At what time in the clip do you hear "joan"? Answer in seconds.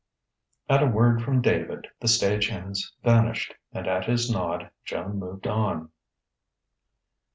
4.83-5.19